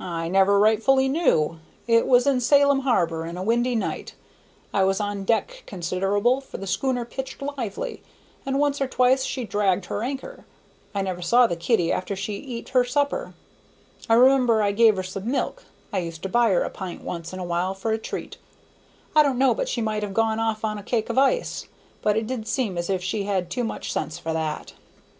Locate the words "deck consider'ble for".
5.22-6.58